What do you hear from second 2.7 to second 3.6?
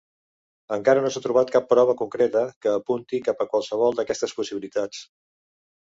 apunti cap a